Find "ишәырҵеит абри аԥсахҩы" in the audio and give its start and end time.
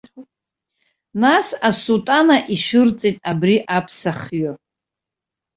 2.53-4.51